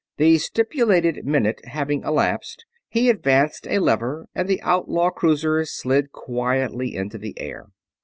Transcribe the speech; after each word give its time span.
The 0.17 0.39
stipulated 0.39 1.27
minute 1.27 1.61
having 1.65 2.01
elapsed, 2.01 2.65
he 2.89 3.07
advanced 3.07 3.67
a 3.67 3.77
lever 3.77 4.25
and 4.33 4.47
the 4.49 4.59
outlaw 4.63 5.11
cruiser 5.11 5.63
slid 5.63 6.11
quietly 6.11 6.95
into 6.95 7.19
the 7.19 7.37
air. 7.39 7.67